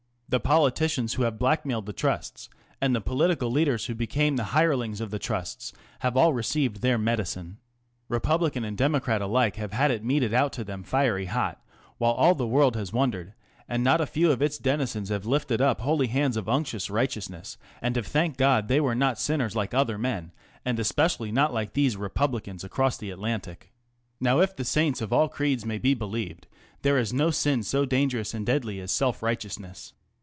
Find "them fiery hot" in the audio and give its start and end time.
10.63-11.61